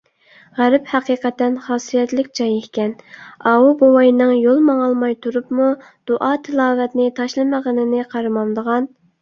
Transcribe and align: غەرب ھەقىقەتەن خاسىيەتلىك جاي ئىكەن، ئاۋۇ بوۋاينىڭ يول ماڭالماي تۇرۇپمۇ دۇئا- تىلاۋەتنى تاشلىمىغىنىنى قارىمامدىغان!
غەرب 0.59 0.85
ھەقىقەتەن 0.93 1.57
خاسىيەتلىك 1.65 2.31
جاي 2.39 2.55
ئىكەن، 2.61 2.95
ئاۋۇ 3.51 3.75
بوۋاينىڭ 3.83 4.33
يول 4.37 4.65
ماڭالماي 4.71 5.15
تۇرۇپمۇ 5.27 5.69
دۇئا- 6.13 6.31
تىلاۋەتنى 6.49 7.07
تاشلىمىغىنىنى 7.21 8.09
قارىمامدىغان! 8.17 8.95